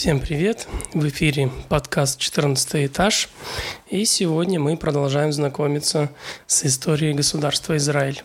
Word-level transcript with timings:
Всем 0.00 0.18
привет! 0.18 0.66
В 0.94 1.06
эфире 1.08 1.50
подкаст 1.68 2.18
«14 2.18 2.86
этаж». 2.86 3.28
И 3.90 4.06
сегодня 4.06 4.58
мы 4.58 4.78
продолжаем 4.78 5.30
знакомиться 5.30 6.10
с 6.46 6.64
историей 6.64 7.12
государства 7.12 7.76
Израиль. 7.76 8.22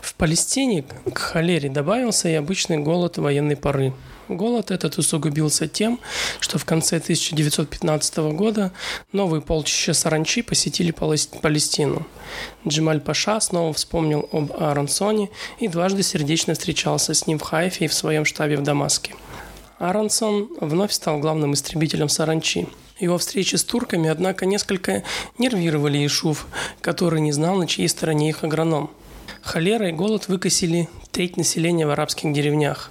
В 0.00 0.14
Палестине 0.14 0.82
к 1.12 1.18
холере 1.18 1.68
добавился 1.68 2.30
и 2.30 2.32
обычный 2.32 2.78
голод 2.78 3.18
военной 3.18 3.54
поры. 3.54 3.92
Голод 4.28 4.70
этот 4.70 4.96
усугубился 4.96 5.68
тем, 5.68 6.00
что 6.40 6.58
в 6.58 6.64
конце 6.64 6.96
1915 6.96 8.16
года 8.32 8.72
новые 9.12 9.42
полчища 9.42 9.92
саранчи 9.92 10.40
посетили 10.40 10.90
Палестину. 10.90 12.06
Джемаль 12.66 13.02
Паша 13.02 13.40
снова 13.40 13.74
вспомнил 13.74 14.26
об 14.32 14.54
Аронсоне 14.58 15.28
и 15.60 15.68
дважды 15.68 16.02
сердечно 16.02 16.54
встречался 16.54 17.12
с 17.12 17.26
ним 17.26 17.38
в 17.38 17.42
Хайфе 17.42 17.84
и 17.84 17.88
в 17.88 17.92
своем 17.92 18.24
штабе 18.24 18.56
в 18.56 18.62
Дамаске– 18.62 19.14
Аронсон 19.78 20.48
вновь 20.60 20.92
стал 20.92 21.18
главным 21.18 21.54
истребителем 21.54 22.08
саранчи. 22.08 22.68
Его 23.00 23.18
встречи 23.18 23.56
с 23.56 23.64
турками, 23.64 24.08
однако, 24.08 24.46
несколько 24.46 25.02
нервировали 25.36 26.06
Ишуф, 26.06 26.46
который 26.80 27.20
не 27.20 27.32
знал, 27.32 27.56
на 27.56 27.66
чьей 27.66 27.88
стороне 27.88 28.28
их 28.28 28.44
агроном. 28.44 28.90
Холера 29.42 29.88
и 29.88 29.92
голод 29.92 30.28
выкосили 30.28 30.88
треть 31.10 31.36
населения 31.36 31.86
в 31.86 31.90
арабских 31.90 32.32
деревнях. 32.32 32.90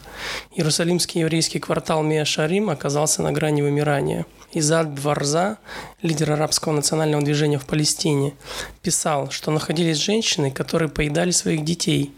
Иерусалимский 0.55 1.22
еврейский 1.22 1.59
квартал 1.59 2.04
Миа-Шарим 2.04 2.70
оказался 2.70 3.22
на 3.22 3.31
грани 3.31 3.62
вымирания– 3.62 4.26
Изад 4.55 4.94
Дварза, 4.94 5.58
лидер 6.04 6.31
арабского 6.31 6.73
национального 6.73 7.23
движения 7.23 7.58
в 7.58 7.66
Палестине, 7.66 8.36
писал, 8.84 9.31
что 9.31 9.50
находились 9.50 9.98
женщины, 9.98 10.52
которые 10.52 10.90
поедали 10.90 11.31
своих 11.31 11.64
детей. 11.64 12.14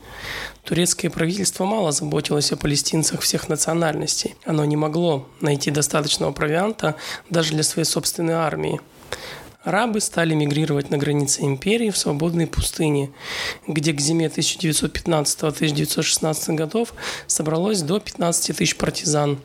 Турецкое 0.64 1.10
правительство 1.10 1.64
мало 1.64 1.94
заботилось 1.94 2.52
о 2.52 2.58
палестинцах 2.58 3.22
всех 3.22 3.48
национальностей. 3.48 4.36
Оно 4.46 4.66
не 4.66 4.76
могло 4.76 5.30
найти 5.40 5.72
достаточного 5.72 6.34
провианта 6.34 6.96
даже 7.30 7.54
для 7.54 7.64
своей 7.64 7.86
собственной 7.86 8.34
армии. 8.34 8.82
Арабы 9.66 10.00
стали 10.00 10.34
мигрировать 10.36 10.92
на 10.92 11.00
границе 11.00 11.42
империи 11.42 11.90
в 11.90 11.98
свободные 11.98 12.46
пустыни, 12.46 13.12
где 13.66 13.94
к 13.94 14.00
зиме 14.00 14.28
1915-1916 14.28 16.54
годов 16.54 16.94
собралось 17.26 17.82
до 17.82 18.00
15 18.00 18.56
тысяч 18.56 18.78
партизан, 18.78 19.40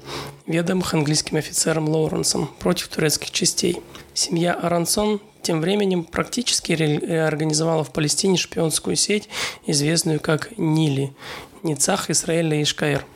ведомых 0.46 0.92
английским 0.92 1.38
офицером 1.38 1.88
Лоуренсом 1.88 2.50
против 2.58 2.88
турецких 2.88 3.30
частей. 3.30 3.78
Семья 4.12 4.52
Арансон 4.52 5.22
тем 5.40 5.62
временем 5.62 6.04
практически 6.04 6.72
реорганизовала 6.72 7.82
в 7.82 7.90
Палестине 7.90 8.36
шпионскую 8.36 8.96
сеть, 8.96 9.30
известную 9.66 10.20
как 10.20 10.50
Нили– 10.58 11.14
Ницах 11.62 12.10
Исраэля 12.10 12.62
Ишкаир– 12.62 13.06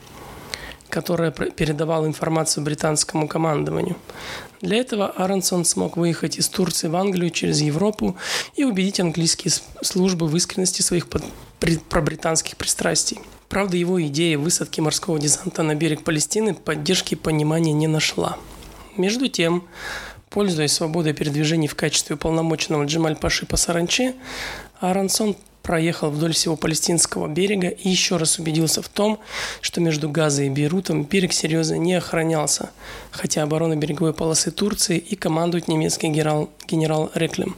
которая 0.95 1.31
передавала 1.31 2.05
информацию 2.05 2.63
британскому 2.63 3.27
командованию. 3.27 3.97
Для 4.61 4.77
этого 4.77 5.07
Аронсон 5.07 5.65
смог 5.65 5.97
выехать 5.97 6.37
из 6.37 6.47
Турции 6.47 6.87
в 6.87 6.95
Англию 6.95 7.31
через 7.31 7.59
Европу 7.59 8.15
и 8.55 8.63
убедить 8.63 9.01
английские 9.01 9.51
службы 9.81 10.25
в 10.25 10.37
искренности 10.37 10.81
своих 10.81 11.07
пробританских 11.89 12.55
пристрастий. 12.55 13.19
Правда, 13.49 13.75
его 13.75 14.01
идея 14.03 14.37
высадки 14.37 14.79
морского 14.79 15.19
десанта 15.19 15.63
на 15.63 15.75
берег 15.75 16.05
Палестины 16.05 16.53
поддержки 16.53 17.15
и 17.15 17.17
понимания 17.17 17.73
не 17.73 17.87
нашла. 17.87 18.37
Между 18.95 19.27
тем, 19.27 19.67
пользуясь 20.29 20.71
свободой 20.71 21.11
передвижений 21.11 21.67
в 21.67 21.75
качестве 21.75 22.15
уполномоченного 22.15 22.85
Джемаль 22.85 23.17
Паши 23.17 23.45
по 23.45 23.57
Саранче, 23.57 24.15
Аронсон 24.79 25.35
проехал 25.65 26.11
вдоль 26.11 26.33
всего 26.33 26.55
палестинского 26.55 27.27
берега 27.27 27.69
и 27.69 27.89
еще 27.89 28.17
раз 28.17 28.37
убедился 28.37 28.83
в 28.83 28.87
том, 28.87 29.19
что 29.61 29.81
между 29.81 30.09
Газой 30.09 30.45
и 30.45 30.49
Бейрутом 30.49 31.03
берег 31.03 31.33
серьезно 31.33 31.75
не 31.75 31.95
охранялся, 31.95 32.69
хотя 33.09 33.41
оборона 33.41 33.75
береговой 33.75 34.13
полосы 34.13 34.51
Турции 34.51 34.97
и 34.97 35.15
командует 35.15 35.67
немецкий 35.67 36.07
генерал, 36.07 36.51
генерал 36.67 37.09
Реклем. 37.15 37.55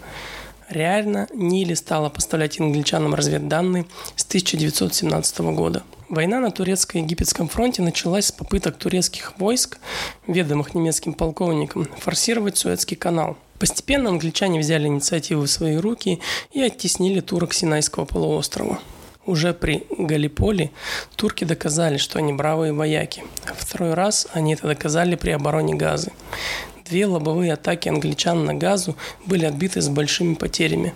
Реально 0.69 1.27
Нили 1.33 1.73
стала 1.73 2.09
поставлять 2.09 2.59
англичанам 2.61 3.13
разведданные 3.13 3.85
с 4.15 4.25
1917 4.25 5.39
года. 5.39 5.83
Война 6.07 6.39
на 6.39 6.51
турецко-египетском 6.51 7.49
фронте 7.49 7.81
началась 7.81 8.27
с 8.27 8.31
попыток 8.31 8.77
турецких 8.77 9.37
войск, 9.37 9.79
ведомых 10.27 10.73
немецким 10.73 11.13
полковником, 11.13 11.89
форсировать 11.99 12.57
Суэцкий 12.57 12.95
канал– 12.95 13.37
Постепенно 13.59 14.09
англичане 14.09 14.59
взяли 14.59 14.87
инициативу 14.87 15.43
в 15.43 15.49
свои 15.49 15.77
руки 15.77 16.19
и 16.51 16.61
оттеснили 16.61 17.21
турок 17.21 17.53
Синайского 17.53 18.05
полуострова. 18.05 18.79
Уже 19.25 19.53
при 19.53 19.85
Галиполи 19.97 20.71
турки 21.15 21.43
доказали, 21.43 21.97
что 21.97 22.19
они 22.19 22.31
бравые 22.31 22.71
вояки. 22.71 23.23
Второй 23.57 23.93
раз 23.93 24.27
они 24.31 24.53
это 24.53 24.67
доказали 24.67 25.15
при 25.15 25.31
обороне 25.31 25.75
Газы. 25.75 26.13
Две 26.85 27.05
лобовые 27.05 27.53
атаки 27.53 27.89
англичан 27.89 28.45
на 28.45 28.53
Газу 28.53 28.95
были 29.25 29.43
отбиты 29.43 29.81
с 29.81 29.89
большими 29.89 30.35
потерями. 30.35 30.93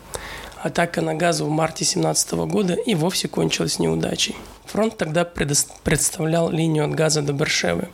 Атака 0.63 1.01
на 1.01 1.15
Газу 1.15 1.45
в 1.45 1.49
марте 1.49 1.83
17 1.85 2.33
года 2.45 2.73
и 2.73 2.93
вовсе 2.93 3.27
кончилась 3.27 3.79
неудачей. 3.79 4.35
Фронт 4.65 4.95
тогда 4.95 5.25
представлял 5.25 6.51
линию 6.51 6.85
от 6.85 6.91
Газа 6.91 7.23
до 7.23 7.33
Бершевы. 7.33 7.89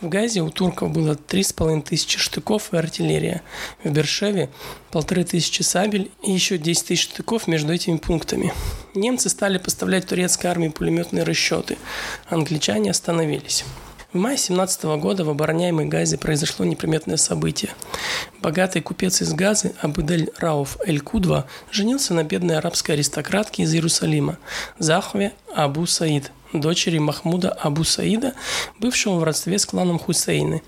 В 0.00 0.08
Газе 0.08 0.42
у 0.42 0.50
турков 0.50 0.90
было 0.90 1.12
3,5 1.12 1.82
тысячи 1.82 2.18
штыков 2.18 2.74
и 2.74 2.76
артиллерия. 2.76 3.42
В 3.84 3.90
Бершеве– 3.90 4.50
полторы 4.90 5.22
тысячи 5.22 5.62
сабель 5.62 6.10
и 6.24 6.32
еще 6.32 6.58
10 6.58 6.86
тысяч 6.86 7.04
штыков 7.04 7.46
между 7.46 7.72
этими 7.72 7.98
пунктами. 7.98 8.52
Немцы 8.94 9.28
стали 9.28 9.58
поставлять 9.58 10.06
турецкой 10.06 10.48
армии 10.48 10.68
пулеметные 10.68 11.22
расчеты. 11.22 11.78
Англичане 12.28 12.90
остановились. 12.90 13.64
В 14.10 14.16
мае 14.16 14.38
17 14.38 14.84
года 14.98 15.22
в 15.22 15.28
обороняемой 15.28 15.84
Газе 15.84 16.16
произошло 16.16 16.64
неприметное 16.64 17.18
событие. 17.18 17.72
Богатый 18.40 18.80
купец 18.80 19.20
из 19.20 19.34
Газы 19.34 19.74
Абудель 19.82 20.30
Рауф 20.38 20.78
Эль-Кудва 20.86 21.46
женился 21.70 22.14
на 22.14 22.24
бедной 22.24 22.56
арабской 22.56 22.92
аристократке 22.92 23.64
из 23.64 23.74
Иерусалима 23.74 24.38
Захве 24.78 25.34
Абу 25.54 25.84
Саид, 25.84 26.32
дочери 26.54 26.96
Махмуда 26.96 27.50
Абу 27.50 27.84
Саида, 27.84 28.32
бывшего 28.78 29.16
в 29.16 29.24
родстве 29.24 29.58
с 29.58 29.66
кланом 29.66 29.98
Хусейны. 29.98 30.62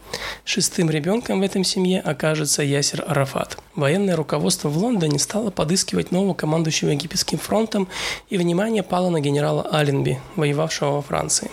Шестым 0.44 0.90
ребенком 0.90 1.40
в 1.40 1.42
этом 1.42 1.64
семье 1.64 2.02
окажется 2.02 2.62
Ясер 2.62 3.02
Арафат. 3.08 3.56
Военное 3.74 4.16
руководство 4.16 4.68
в 4.68 4.76
Лондоне 4.76 5.18
стало 5.18 5.50
подыскивать 5.50 6.12
нового 6.12 6.34
командующего 6.34 6.90
египетским 6.90 7.38
фронтом, 7.38 7.88
и 8.28 8.36
внимание 8.36 8.82
пало 8.82 9.08
на 9.08 9.20
генерала 9.20 9.62
Аленби, 9.62 10.20
воевавшего 10.36 10.96
во 10.96 11.00
Франции. 11.00 11.50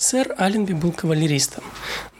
Сэр 0.00 0.32
Алленби 0.38 0.74
был 0.74 0.92
кавалеристом. 0.92 1.64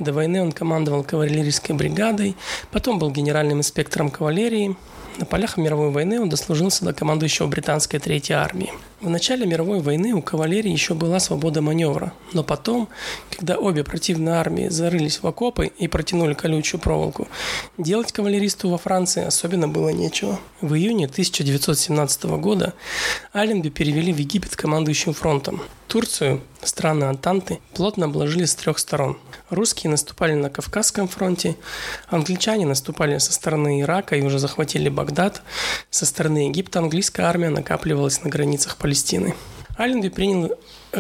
До 0.00 0.12
войны 0.12 0.42
он 0.42 0.50
командовал 0.50 1.04
кавалерийской 1.04 1.76
бригадой, 1.76 2.34
потом 2.72 2.98
был 2.98 3.12
генеральным 3.12 3.58
инспектором 3.58 4.10
кавалерии. 4.10 4.76
На 5.18 5.26
полях 5.26 5.56
мировой 5.56 5.92
войны 5.92 6.20
он 6.20 6.28
дослужился 6.28 6.84
до 6.84 6.92
командующего 6.92 7.46
британской 7.46 8.00
третьей 8.00 8.34
армии. 8.34 8.72
В 9.00 9.08
начале 9.08 9.46
мировой 9.46 9.80
войны 9.80 10.12
у 10.12 10.20
кавалерии 10.20 10.72
еще 10.72 10.92
была 10.92 11.20
свобода 11.20 11.62
маневра, 11.62 12.12
но 12.32 12.42
потом, 12.42 12.88
когда 13.30 13.56
обе 13.56 13.84
противные 13.84 14.34
армии 14.34 14.66
зарылись 14.70 15.22
в 15.22 15.26
окопы 15.28 15.66
и 15.66 15.86
протянули 15.86 16.34
колючую 16.34 16.80
проволоку, 16.80 17.28
делать 17.76 18.10
кавалеристу 18.10 18.68
во 18.68 18.76
Франции 18.76 19.24
особенно 19.24 19.68
было 19.68 19.90
нечего. 19.90 20.40
В 20.60 20.74
июне 20.74 21.06
1917 21.06 22.24
года 22.40 22.74
Алленби 23.32 23.68
перевели 23.68 24.12
в 24.12 24.18
Египет 24.18 24.56
командующим 24.56 25.14
фронтом. 25.14 25.62
Турцию, 25.86 26.42
страны 26.62 27.04
Антанты, 27.04 27.60
плотно 27.72 28.06
обложили 28.06 28.44
с 28.44 28.54
трех 28.54 28.78
сторон. 28.78 29.16
Русские 29.48 29.90
наступали 29.90 30.34
на 30.34 30.50
Кавказском 30.50 31.08
фронте, 31.08 31.56
англичане 32.08 32.66
наступали 32.66 33.16
со 33.16 33.32
стороны 33.32 33.80
Ирака 33.80 34.14
и 34.16 34.20
уже 34.20 34.38
захватили 34.38 34.90
Багдад. 34.90 35.40
Со 35.88 36.04
стороны 36.04 36.48
Египта 36.48 36.80
английская 36.80 37.22
армия 37.22 37.48
накапливалась 37.48 38.22
на 38.22 38.28
границах 38.28 38.76
Палестины. 38.76 38.87
Алленби 39.76 40.08
принял 40.08 40.52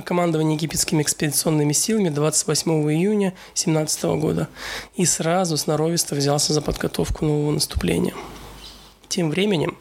командование 0.04 0.54
египетскими 0.54 1.02
экспедиционными 1.02 1.72
силами 1.72 2.10
28 2.10 2.70
июня 2.92 3.34
17 3.54 4.04
года 4.20 4.48
и 4.94 5.04
сразу 5.04 5.56
сноровисто 5.56 6.14
взялся 6.14 6.52
за 6.52 6.62
подготовку 6.62 7.24
нового 7.24 7.50
наступления. 7.50 8.14
Тем 9.08 9.30
временем, 9.30 9.76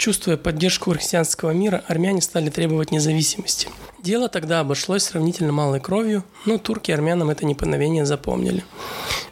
Чувствуя 0.00 0.38
поддержку 0.38 0.92
христианского 0.92 1.50
мира, 1.50 1.84
армяне 1.86 2.22
стали 2.22 2.48
требовать 2.48 2.90
независимости. 2.90 3.68
Дело 4.02 4.30
тогда 4.30 4.60
обошлось 4.60 5.02
сравнительно 5.02 5.52
малой 5.52 5.78
кровью, 5.78 6.24
но 6.46 6.56
турки 6.56 6.90
армянам 6.90 7.28
это 7.28 7.44
неповиновение 7.44 8.06
запомнили. 8.06 8.64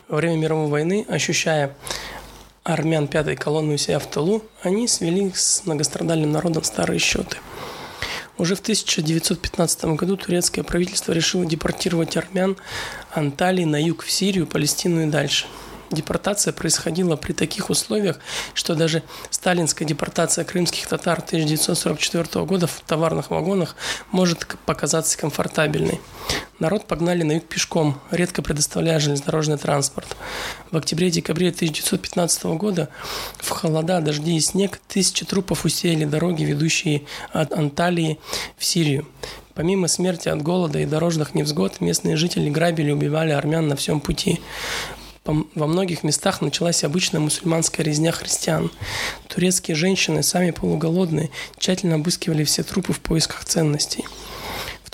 Во 0.08 0.18
время 0.18 0.36
мировой 0.36 0.68
войны, 0.68 1.06
ощущая 1.08 1.74
армян 2.64 3.08
пятой 3.08 3.34
колонны 3.34 3.76
у 3.76 3.76
себя 3.78 3.98
в 3.98 4.10
тылу, 4.10 4.42
они 4.62 4.86
свели 4.88 5.32
с 5.34 5.62
многострадальным 5.64 6.32
народом 6.32 6.62
старые 6.64 6.98
счеты. 6.98 7.38
Уже 8.36 8.54
в 8.54 8.60
1915 8.60 9.96
году 9.96 10.18
турецкое 10.18 10.64
правительство 10.64 11.12
решило 11.12 11.46
депортировать 11.46 12.14
армян 12.18 12.58
Анталии 13.10 13.64
на 13.64 13.82
юг 13.82 14.02
в 14.02 14.10
Сирию, 14.10 14.46
Палестину 14.46 15.00
и 15.04 15.06
дальше– 15.06 15.46
депортация 15.90 16.52
происходила 16.52 17.16
при 17.16 17.32
таких 17.32 17.70
условиях, 17.70 18.18
что 18.54 18.74
даже 18.74 19.02
сталинская 19.30 19.86
депортация 19.86 20.44
крымских 20.44 20.86
татар 20.86 21.18
1944 21.18 22.44
года 22.44 22.66
в 22.66 22.80
товарных 22.86 23.30
вагонах 23.30 23.76
может 24.10 24.46
показаться 24.66 25.18
комфортабельной. 25.18 26.00
Народ 26.58 26.86
погнали 26.86 27.22
на 27.22 27.32
юг 27.32 27.44
пешком, 27.44 28.00
редко 28.10 28.42
предоставляя 28.42 28.98
железнодорожный 28.98 29.58
транспорт. 29.58 30.16
В 30.70 30.76
октябре-декабре 30.76 31.50
1915 31.50 32.44
года 32.56 32.88
в 33.36 33.48
холода, 33.50 34.00
дожди 34.00 34.36
и 34.36 34.40
снег 34.40 34.80
тысячи 34.88 35.24
трупов 35.24 35.64
усеяли 35.64 36.04
дороги, 36.04 36.42
ведущие 36.42 37.04
от 37.32 37.52
Анталии 37.52 38.18
в 38.56 38.64
Сирию. 38.64 39.06
Помимо 39.54 39.88
смерти 39.88 40.28
от 40.28 40.40
голода 40.40 40.78
и 40.78 40.86
дорожных 40.86 41.34
невзгод, 41.34 41.80
местные 41.80 42.16
жители 42.16 42.48
грабили 42.48 42.90
и 42.90 42.92
убивали 42.92 43.32
армян 43.32 43.66
на 43.66 43.74
всем 43.74 43.98
пути 44.00 44.40
во 45.54 45.66
многих 45.66 46.04
местах 46.04 46.40
началась 46.40 46.84
обычная 46.84 47.20
мусульманская 47.20 47.84
резня 47.84 48.12
христиан. 48.12 48.70
Турецкие 49.28 49.74
женщины, 49.74 50.22
сами 50.22 50.52
полуголодные, 50.52 51.30
тщательно 51.58 51.96
обыскивали 51.96 52.44
все 52.44 52.62
трупы 52.62 52.92
в 52.92 53.00
поисках 53.00 53.44
ценностей. 53.44 54.04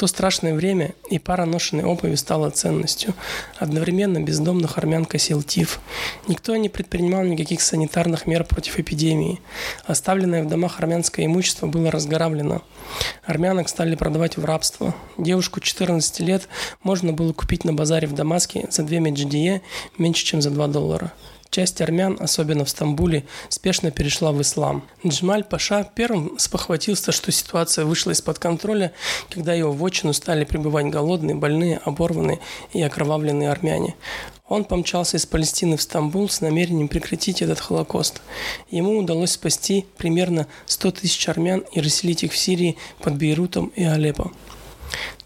То 0.05 0.09
страшное 0.09 0.53
время 0.53 0.95
и 1.09 1.19
пара 1.19 1.47
ношенной 1.47 1.85
обуви 1.85 2.17
стала 2.17 2.51
ценностью. 2.51 3.15
Одновременно 3.57 4.21
бездомных 4.21 4.77
армян 4.77 5.07
косил 5.07 5.43
тиф. 5.43 5.81
Никто 6.29 6.55
не 6.57 6.69
предпринимал 6.69 7.23
никаких 7.23 7.63
санитарных 7.63 8.27
мер 8.27 8.45
против 8.45 8.79
эпидемии. 8.79 9.41
Оставленное 9.87 10.45
в 10.45 10.47
домах 10.47 10.79
армянское 10.79 11.25
имущество 11.25 11.69
было 11.69 11.91
разграблено. 11.91 12.61
Армянок 13.25 13.71
стали 13.71 13.95
продавать 13.95 14.37
в 14.37 14.45
рабство. 14.45 14.95
Девушку 15.17 15.61
14 15.61 16.21
лет 16.21 16.49
можно 16.83 17.15
было 17.15 17.33
купить 17.33 17.65
на 17.65 17.73
базаре 17.73 18.07
в 18.07 18.13
Дамаске 18.13 18.67
за 18.71 18.83
2 18.83 18.99
меджидие 18.99 19.63
меньше, 19.97 20.27
чем 20.27 20.43
за 20.43 20.51
2 20.51 20.67
доллара. 20.67 21.15
Часть 21.55 21.81
армян, 21.81 22.17
особенно 22.19 22.65
в 22.65 22.69
Стамбуле, 22.69 23.27
спешно 23.49 23.93
перешла 23.93 24.33
в 24.33 24.43
ислам. 24.43 24.83
Джмаль 25.07 25.45
Паша 25.45 25.89
первым 25.95 26.37
спохватился, 26.37 27.13
что 27.13 27.31
ситуация 27.31 27.85
вышла 27.85 28.11
из-под 28.11 28.41
контроля, 28.41 28.93
когда 29.31 29.55
его 29.55 29.71
в 29.71 29.85
отчину 29.85 30.13
стали 30.15 30.45
пребывать 30.45 30.87
голодные, 30.87 31.37
больные, 31.37 31.81
оборванные 31.85 32.41
и 32.73 32.83
окровавленные 32.83 33.53
армяне. 33.53 33.95
Он 34.49 34.65
помчался 34.65 35.17
из 35.17 35.27
Палестины 35.27 35.77
в 35.77 35.83
Стамбул 35.83 36.29
с 36.29 36.41
намерением 36.41 36.89
прекратить 36.89 37.41
этот 37.41 37.61
Холокост. 37.61 38.21
Ему 38.73 38.99
удалось 38.99 39.31
спасти 39.31 39.87
примерно 39.97 40.49
100 40.67 40.91
тысяч 40.91 41.29
армян 41.29 41.63
и 41.71 41.81
расселить 41.81 42.25
их 42.25 42.33
в 42.33 42.37
Сирии 42.37 42.77
под 42.99 43.15
Бейрутом 43.15 43.67
и 43.77 43.85
Алеппо. 43.85 44.33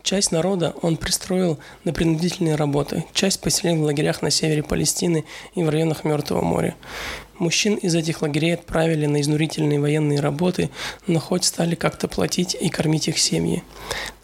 Часть 0.09 0.33
народа 0.33 0.75
он 0.81 0.97
пристроил 0.97 1.59
на 1.85 1.93
принудительные 1.93 2.55
работы, 2.55 3.05
часть 3.13 3.43
поселил 3.43 3.77
в 3.77 3.83
лагерях 3.83 4.23
на 4.23 4.31
севере 4.31 4.63
Палестины 4.63 5.27
и 5.55 5.63
в 5.63 5.69
районах 5.69 6.03
Мертвого 6.05 6.41
моря. 6.41 6.77
Мужчин 7.39 7.75
из 7.75 7.95
этих 7.95 8.23
лагерей 8.23 8.55
отправили 8.55 9.05
на 9.05 9.21
изнурительные 9.21 9.79
военные 9.79 10.21
работы, 10.21 10.71
но 11.07 11.21
хоть 11.21 11.45
стали 11.45 11.75
как-то 11.75 12.09
платить 12.09 12.57
и 12.59 12.71
кормить 12.71 13.09
их 13.09 13.19
семьи. 13.19 13.63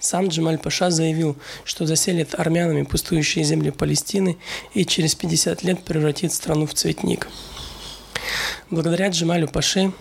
Сам 0.00 0.28
Джемаль 0.28 0.56
Паша 0.56 0.88
заявил, 0.90 1.36
что 1.64 1.84
заселит 1.84 2.34
армянами 2.34 2.84
пустующие 2.84 3.44
земли 3.44 3.68
Палестины 3.68 4.38
и 4.72 4.86
через 4.86 5.14
50 5.14 5.64
лет 5.64 5.84
превратит 5.84 6.32
страну 6.32 6.66
в 6.66 6.72
цветник. 6.72 7.28
Благодаря 8.70 9.08
Джемалю 9.10 9.48
Паше 9.48 9.92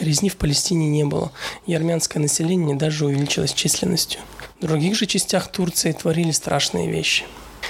резни 0.00 0.28
в 0.28 0.36
Палестине 0.36 0.88
не 0.88 1.04
было, 1.04 1.32
и 1.66 1.74
армянское 1.74 2.20
население 2.20 2.76
даже 2.76 3.06
увеличилось 3.06 3.52
численностью. 3.52 4.20
В 4.60 4.66
других 4.66 4.96
же 4.96 5.06
частях 5.06 5.48
Турции 5.48 5.92
творили 5.92 6.30
страшные 6.30 6.90
вещи. 6.90 7.24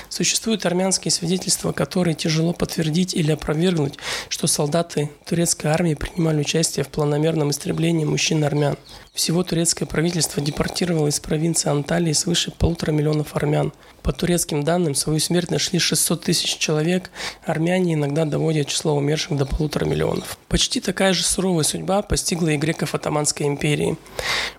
Существуют 0.09 0.65
армянские 0.65 1.13
свидетельства, 1.13 1.73
которые 1.73 2.15
тяжело 2.15 2.53
подтвердить 2.53 3.15
или 3.15 3.33
опровергнуть, 3.33 3.99
что 4.29 4.47
солдаты 4.47 5.11
турецкой 5.27 5.69
армии 5.69 5.95
принимали 5.95 6.41
участие 6.41 6.85
в 6.85 6.89
планомерном 6.89 7.51
истреблении 7.51 8.05
мужчин-армян. 8.05 8.77
Всего 9.13 9.43
турецкое 9.43 9.87
правительство 9.87 10.43
депортировало 10.43 11.09
из 11.09 11.21
провинции 11.21 11.69
Анталии 11.69 12.13
свыше 12.13 12.53
полутора 12.53 12.93
миллионов 12.93 13.37
армян. 13.37 13.73
По 14.03 14.13
турецким 14.13 14.63
данным, 14.65 14.95
свою 14.95 15.19
смерть 15.19 15.51
нашли 15.51 15.79
600 15.79 16.25
тысяч 16.25 16.57
человек. 16.57 17.11
Армяне 17.45 17.95
иногда 17.95 18.25
доводят 18.25 18.69
число 18.69 18.97
умерших 18.97 19.37
до 19.37 19.45
полутора 19.45 19.85
миллионов. 19.85 20.39
Почти 20.49 20.81
такая 20.81 21.13
же 21.13 21.25
суровая 21.25 21.65
судьба 21.65 22.03
постигла 22.03 22.49
и 22.49 22.57
греков 22.57 22.95
Атаманской 22.95 23.47
империи. 23.47 23.97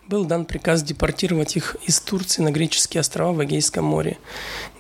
Был 0.08 0.25
дан 0.25 0.46
приказ 0.46 0.84
депортировать 0.84 1.55
их 1.55 1.75
из 1.86 2.00
Турции 2.00 2.41
на 2.41 2.51
греческие 2.51 3.01
острова 3.01 3.31
в 3.31 3.43
Эгейском 3.43 3.86
море. 3.86 4.17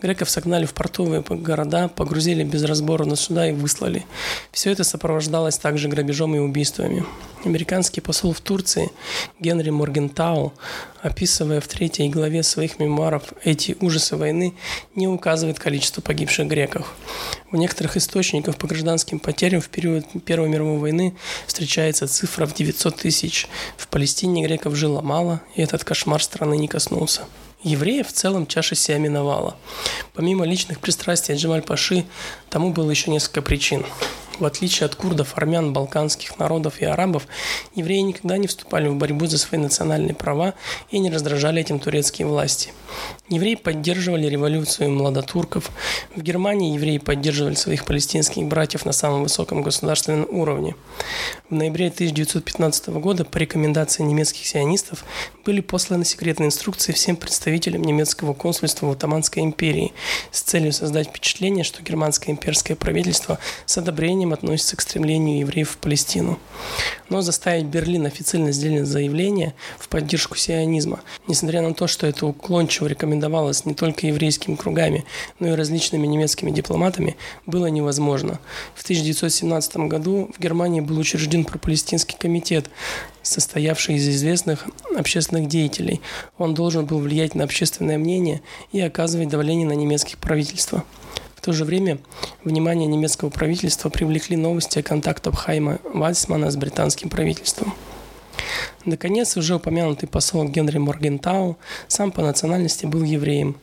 Греков 0.01 0.29
согнали 0.29 0.65
в 0.65 0.73
портовые 0.73 1.21
города, 1.21 1.87
погрузили 1.87 2.43
без 2.43 2.63
разбора 2.63 3.05
на 3.05 3.15
суда 3.15 3.47
и 3.47 3.51
выслали. 3.51 4.05
Все 4.51 4.71
это 4.71 4.83
сопровождалось 4.83 5.57
также 5.57 5.87
грабежом 5.87 6.35
и 6.35 6.39
убийствами. 6.39 7.05
Американский 7.45 8.01
посол 8.01 8.33
в 8.33 8.41
Турции 8.41 8.89
Генри 9.39 9.69
Моргентау, 9.69 10.53
описывая 11.01 11.61
в 11.61 11.67
третьей 11.67 12.09
главе 12.09 12.43
своих 12.43 12.79
мемуаров 12.79 13.33
эти 13.43 13.77
ужасы 13.79 14.17
войны, 14.17 14.48
не 14.95 15.07
указывает 15.07 15.59
количество 15.59 16.01
погибших 16.01 16.47
греков. 16.47 16.93
В 17.51 17.55
некоторых 17.57 17.97
источниках 17.97 18.57
по 18.57 18.67
гражданским 18.67 19.19
потерям 19.19 19.61
в 19.61 19.69
период 19.69 20.05
Первой 20.25 20.49
мировой 20.49 20.77
войны 20.77 21.15
встречается 21.47 22.07
цифра 22.07 22.45
в 22.45 22.53
900 22.53 22.95
тысяч. 22.95 23.47
В 23.77 23.87
Палестине 23.87 24.43
греков 24.43 24.75
жило 24.75 25.01
мало, 25.01 25.41
и 25.55 25.61
этот 25.61 25.83
кошмар 25.83 26.21
страны 26.23 26.57
не 26.57 26.67
коснулся. 26.67 27.21
Евреев 27.63 28.07
в 28.07 28.13
целом 28.13 28.47
чаша 28.47 28.75
себя 28.75 28.99
миновала. 28.99 29.57
Помимо 30.13 30.45
личных 30.45 30.79
пристрастий 30.79 31.35
Джемаль 31.35 31.61
Паши, 31.61 32.05
тому 32.49 32.71
было 32.71 32.89
еще 32.89 33.11
несколько 33.11 33.41
причин. 33.41 33.85
В 34.39 34.45
отличие 34.45 34.85
от 34.85 34.95
курдов, 34.95 35.37
армян, 35.37 35.73
балканских 35.73 36.39
народов 36.39 36.79
и 36.79 36.85
арабов, 36.85 37.27
евреи 37.75 37.99
никогда 37.99 38.37
не 38.37 38.47
вступали 38.47 38.87
в 38.87 38.95
борьбу 38.95 39.25
за 39.25 39.37
свои 39.37 39.59
национальные 39.59 40.15
права 40.15 40.53
и 40.91 40.99
не 40.99 41.11
раздражали 41.11 41.61
этим 41.61 41.77
турецкие 41.79 42.25
власти. 42.25 42.71
Евреи 43.27 43.55
поддерживали 43.55 44.27
революцию 44.27 44.91
младотурков. 44.91 45.71
В 46.15 46.21
Германии 46.21 46.73
евреи 46.73 46.97
поддерживали 46.99 47.55
своих 47.55 47.85
палестинских 47.85 48.45
братьев 48.45 48.85
на 48.85 48.93
самом 48.93 49.23
высоком 49.23 49.61
государственном 49.61 50.25
уровне. 50.29 50.75
В 51.49 51.53
ноябре 51.53 51.87
1915 51.87 52.89
года 52.89 53.25
по 53.25 53.37
рекомендации 53.37 54.03
немецких 54.03 54.45
сионистов 54.45 55.03
были 55.45 55.61
посланы 55.61 56.05
секретные 56.05 56.47
инструкции 56.47 56.93
всем 56.93 57.17
представителям 57.17 57.83
немецкого 57.83 58.33
консульства 58.33 58.87
в 58.87 58.91
Отоманской 58.91 59.43
империи 59.43 59.93
с 60.31 60.41
целью 60.41 60.71
создать 60.71 61.09
впечатление, 61.09 61.63
что 61.63 61.83
германское 61.83 62.31
имперское 62.33 62.77
правительство 62.77 63.37
с 63.65 63.77
одобрением 63.77 64.28
относится 64.33 64.75
к 64.75 64.81
стремлению 64.81 65.39
евреев 65.39 65.69
в 65.69 65.77
Палестину. 65.77 66.39
Но 67.09 67.21
заставить 67.21 67.65
Берлин 67.65 68.05
официально 68.05 68.51
сделать 68.51 68.87
заявление 68.87 69.55
в 69.79 69.89
поддержку 69.89 70.35
сионизма, 70.35 71.01
несмотря 71.27 71.61
на 71.61 71.73
то, 71.73 71.87
что 71.87 72.05
это 72.07 72.25
уклончиво 72.25 72.87
рекомендовалось 72.87 73.65
не 73.65 73.73
только 73.73 74.07
еврейскими 74.07 74.55
кругами, 74.55 75.05
но 75.39 75.47
и 75.47 75.51
различными 75.51 76.05
немецкими 76.07 76.51
дипломатами, 76.51 77.17
было 77.45 77.67
невозможно. 77.67 78.39
В 78.75 78.83
1917 78.83 79.77
году 79.87 80.29
в 80.35 80.39
Германии 80.39 80.81
был 80.81 80.97
учрежден 80.99 81.45
пропалестинский 81.45 82.17
комитет, 82.17 82.69
состоявший 83.23 83.95
из 83.95 84.07
известных 84.07 84.67
общественных 84.95 85.47
деятелей. 85.47 86.01
Он 86.37 86.53
должен 86.53 86.85
был 86.85 86.99
влиять 86.99 87.35
на 87.35 87.43
общественное 87.43 87.97
мнение 87.97 88.41
и 88.71 88.79
оказывать 88.79 89.29
давление 89.29 89.67
на 89.67 89.73
немецких 89.73 90.17
правительства. 90.17 90.83
В 91.39 91.41
то 91.41 91.53
же 91.53 91.63
время 91.63 91.99
внимание 92.43 92.85
немецкого 92.85 93.29
правительства 93.29 93.89
привлекли 93.89 94.35
новости 94.35 94.79
о 94.79 94.83
контактах 94.83 95.39
Хайма 95.39 95.79
Вальсмана 95.93 96.51
с 96.51 96.57
британским 96.57 97.07
правительством. 97.07 97.73
Наконец, 98.83 99.37
уже 99.37 99.55
упомянутый 99.55 100.09
посол 100.09 100.43
Генри 100.43 100.79
Моргентау 100.79 101.57
сам 101.87 102.11
по 102.11 102.21
национальности 102.21 102.85
был 102.85 103.03
евреем. 103.03 103.55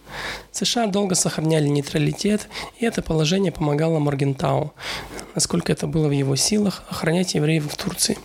США 0.52 0.86
долго 0.86 1.14
сохраняли 1.14 1.68
нейтралитет, 1.68 2.48
и 2.78 2.86
это 2.86 3.02
положение 3.02 3.52
помогало 3.52 3.98
Моргентау, 3.98 4.72
насколько 5.34 5.70
это 5.70 5.86
было 5.86 6.08
в 6.08 6.12
его 6.12 6.34
силах, 6.34 6.82
охранять 6.88 7.34
евреев 7.34 7.70
в 7.70 7.76
Турции. 7.76 8.16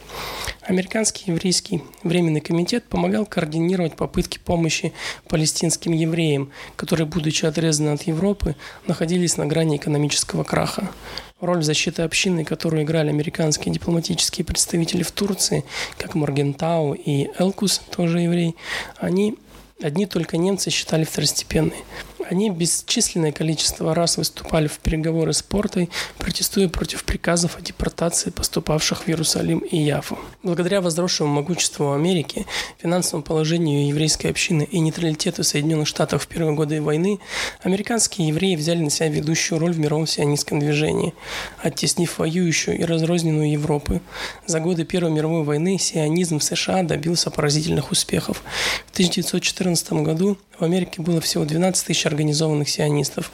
Американский 0.63 1.24
еврейский 1.32 1.82
временный 2.03 2.39
комитет 2.39 2.84
помогал 2.84 3.25
координировать 3.25 3.96
попытки 3.96 4.38
помощи 4.38 4.94
палестинским 5.27 5.91
евреям, 5.91 6.51
которые, 6.75 7.08
будучи 7.08 7.46
отрезаны 7.46 7.89
от 7.89 8.03
Европы, 8.03 8.56
находились 8.86 9.38
на 9.38 9.48
грани 9.48 9.77
экономического 9.77 10.44
краха. 10.44 10.91
Роль 11.39 11.63
защиты 11.63 12.03
общины, 12.03 12.46
которую 12.46 12.84
играли 12.84 13.10
американские 13.10 13.74
дипломатические 13.74 14.46
представители 14.46 15.01
в 15.01 15.12
Турции, 15.12 15.65
как 15.98 16.13
Моргентау 16.13 16.94
и 16.94 17.30
Элкус, 17.39 17.82
тоже 17.89 18.20
еврей, 18.20 18.56
они 18.98 19.38
одни 19.82 20.06
только 20.06 20.38
немцы 20.38 20.70
считали 20.70 21.06
второстепенной. 21.06 21.84
Они 22.31 22.50
бесчисленное 22.50 23.33
количество 23.33 23.93
раз 23.93 24.15
выступали 24.15 24.67
в 24.67 24.79
переговоры 24.79 25.33
с 25.33 25.43
Портой, 25.43 25.89
протестуя 26.17 26.69
против 26.69 27.03
приказов 27.03 27.57
о 27.57 27.61
депортации 27.61 28.29
поступавших 28.29 29.01
в 29.03 29.09
Иерусалим 29.09 29.59
и 29.59 29.75
Яфу. 29.75 30.17
Благодаря 30.41 30.79
возросшему 30.79 31.27
могуществу 31.27 31.91
Америки, 31.91 32.45
финансовому 32.81 33.23
положению 33.23 33.85
еврейской 33.85 34.27
общины 34.27 34.63
и 34.63 34.79
нейтралитету 34.79 35.43
Соединенных 35.43 35.89
Штатов 35.89 36.23
в 36.23 36.27
первые 36.27 36.55
годы 36.55 36.81
войны, 36.81 37.19
американские 37.63 38.29
евреи 38.29 38.55
взяли 38.55 38.79
на 38.79 38.89
себя 38.89 39.09
ведущую 39.09 39.59
роль 39.59 39.73
в 39.73 39.79
мировом 39.79 40.07
сионистском 40.07 40.61
движении, 40.61 41.13
оттеснив 41.61 42.17
воюющую 42.17 42.79
и 42.79 42.85
разрозненную 42.85 43.51
Европу. 43.51 44.00
За 44.45 44.61
годы 44.61 44.85
Первой 44.85 45.11
мировой 45.11 45.43
войны 45.43 45.77
сионизм 45.77 46.39
в 46.39 46.45
США 46.45 46.83
добился 46.83 47.29
поразительных 47.29 47.91
успехов. 47.91 48.41
В 48.88 48.93
1914 48.93 49.91
году 49.91 50.38
в 50.61 50.63
Америке 50.63 51.01
было 51.01 51.19
всего 51.19 51.43
12 51.43 51.88
тысяч 51.88 52.05
организованных 52.21 52.69
сионистов. 52.69 53.31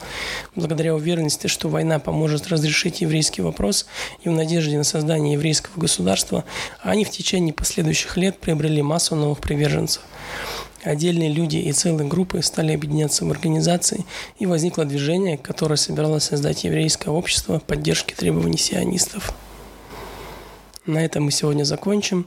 Благодаря 0.56 0.94
уверенности, 0.94 1.46
что 1.46 1.68
война 1.68 1.98
поможет 1.98 2.48
разрешить 2.48 3.02
еврейский 3.02 3.42
вопрос 3.42 3.86
и 4.22 4.30
в 4.30 4.32
надежде 4.32 4.78
на 4.78 4.84
создание 4.84 5.34
еврейского 5.34 5.78
государства, 5.78 6.44
они 6.80 7.04
в 7.04 7.10
течение 7.10 7.52
последующих 7.52 8.16
лет 8.16 8.38
приобрели 8.38 8.80
массу 8.80 9.14
новых 9.14 9.40
приверженцев. 9.40 10.02
Отдельные 10.84 11.28
люди 11.28 11.56
и 11.56 11.72
целые 11.72 12.08
группы 12.08 12.40
стали 12.40 12.72
объединяться 12.72 13.26
в 13.26 13.30
организации, 13.30 14.06
и 14.38 14.46
возникло 14.46 14.86
движение, 14.86 15.36
которое 15.36 15.76
собиралось 15.76 16.24
создать 16.24 16.64
еврейское 16.64 17.10
общество 17.10 17.58
поддержки 17.58 18.14
требований 18.14 18.58
сионистов. 18.58 19.34
На 20.86 21.04
этом 21.04 21.24
мы 21.24 21.30
сегодня 21.32 21.64
закончим. 21.64 22.26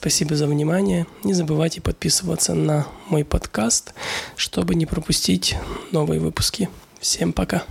Спасибо 0.00 0.34
за 0.34 0.46
внимание. 0.46 1.06
Не 1.24 1.34
забывайте 1.34 1.82
подписываться 1.82 2.54
на 2.54 2.86
мой 3.10 3.22
подкаст, 3.22 3.92
чтобы 4.34 4.74
не 4.74 4.86
пропустить 4.86 5.56
новые 5.92 6.20
выпуски. 6.20 6.70
Всем 7.00 7.34
пока. 7.34 7.64